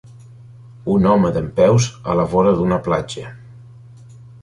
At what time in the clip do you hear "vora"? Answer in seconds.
2.35-2.57